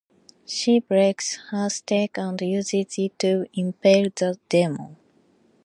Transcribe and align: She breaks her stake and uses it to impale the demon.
She 0.47 0.79
breaks 0.79 1.35
her 1.51 1.69
stake 1.69 2.17
and 2.17 2.41
uses 2.41 2.97
it 2.97 3.19
to 3.19 3.45
impale 3.53 4.09
the 4.15 4.39
demon. 4.49 4.95